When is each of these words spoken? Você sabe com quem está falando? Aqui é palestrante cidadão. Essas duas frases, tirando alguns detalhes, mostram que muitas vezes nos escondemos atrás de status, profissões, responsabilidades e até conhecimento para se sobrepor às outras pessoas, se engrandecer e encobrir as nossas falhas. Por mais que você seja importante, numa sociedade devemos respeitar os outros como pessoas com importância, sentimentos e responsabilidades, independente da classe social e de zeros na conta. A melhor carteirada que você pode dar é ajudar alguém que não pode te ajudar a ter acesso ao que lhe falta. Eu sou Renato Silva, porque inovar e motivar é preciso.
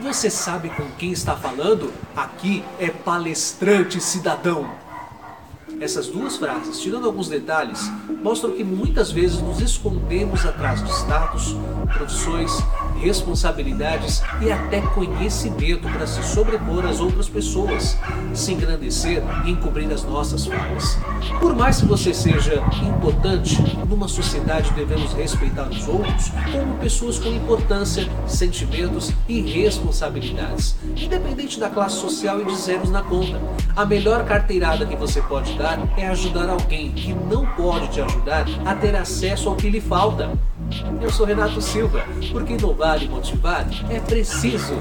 Você 0.00 0.30
sabe 0.30 0.70
com 0.70 0.88
quem 0.92 1.10
está 1.10 1.36
falando? 1.36 1.92
Aqui 2.14 2.64
é 2.78 2.88
palestrante 2.88 4.00
cidadão. 4.00 4.70
Essas 5.80 6.08
duas 6.08 6.36
frases, 6.36 6.80
tirando 6.80 7.06
alguns 7.06 7.28
detalhes, 7.28 7.88
mostram 8.20 8.50
que 8.50 8.64
muitas 8.64 9.12
vezes 9.12 9.40
nos 9.40 9.60
escondemos 9.60 10.44
atrás 10.44 10.82
de 10.82 10.90
status, 10.90 11.54
profissões, 11.96 12.50
responsabilidades 13.00 14.20
e 14.40 14.50
até 14.50 14.80
conhecimento 14.80 15.88
para 15.88 16.04
se 16.04 16.20
sobrepor 16.22 16.84
às 16.84 16.98
outras 16.98 17.28
pessoas, 17.28 17.96
se 18.34 18.52
engrandecer 18.52 19.22
e 19.44 19.50
encobrir 19.50 19.92
as 19.92 20.02
nossas 20.02 20.46
falhas. 20.46 20.98
Por 21.38 21.54
mais 21.54 21.80
que 21.80 21.86
você 21.86 22.12
seja 22.12 22.60
importante, 22.82 23.56
numa 23.88 24.08
sociedade 24.08 24.72
devemos 24.72 25.12
respeitar 25.12 25.68
os 25.68 25.86
outros 25.86 26.30
como 26.50 26.76
pessoas 26.78 27.20
com 27.20 27.28
importância, 27.28 28.08
sentimentos 28.26 29.12
e 29.28 29.40
responsabilidades, 29.40 30.74
independente 30.96 31.60
da 31.60 31.70
classe 31.70 32.00
social 32.00 32.40
e 32.40 32.44
de 32.44 32.56
zeros 32.56 32.90
na 32.90 33.02
conta. 33.02 33.40
A 33.76 33.86
melhor 33.86 34.24
carteirada 34.24 34.84
que 34.84 34.96
você 34.96 35.22
pode 35.22 35.56
dar 35.56 35.67
é 35.96 36.08
ajudar 36.08 36.48
alguém 36.48 36.92
que 36.92 37.12
não 37.12 37.44
pode 37.46 37.88
te 37.88 38.00
ajudar 38.00 38.46
a 38.64 38.74
ter 38.74 38.94
acesso 38.94 39.48
ao 39.48 39.56
que 39.56 39.68
lhe 39.68 39.80
falta. 39.80 40.30
Eu 41.00 41.10
sou 41.10 41.26
Renato 41.26 41.60
Silva, 41.60 42.04
porque 42.30 42.54
inovar 42.54 43.02
e 43.02 43.08
motivar 43.08 43.66
é 43.90 43.98
preciso. 44.00 44.74